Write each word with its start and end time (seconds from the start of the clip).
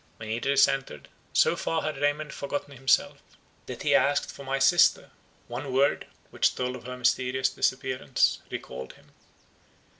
When 0.17 0.29
Idris 0.29 0.67
entered, 0.67 1.09
so 1.31 1.55
far 1.55 1.83
had 1.83 1.99
Raymond 2.01 2.33
forgotten 2.33 2.75
himself, 2.75 3.21
that 3.67 3.83
he 3.83 3.93
asked 3.93 4.31
for 4.31 4.43
my 4.43 4.57
sister; 4.57 5.11
one 5.47 5.71
word, 5.71 6.07
which 6.31 6.55
told 6.55 6.75
of 6.75 6.85
her 6.85 6.97
mysterious 6.97 7.49
disappearance, 7.51 8.39
recalled 8.49 8.93
him. 8.93 9.11